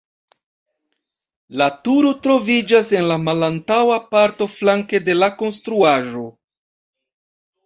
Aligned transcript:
La 1.61 1.67
turo 1.87 2.13
troviĝas 2.27 2.89
en 3.01 3.05
la 3.11 3.19
malantaŭa 3.27 3.99
parto 4.15 4.49
flanke 4.55 5.03
de 5.11 5.19
la 5.21 5.31
konstruaĵo. 5.45 6.27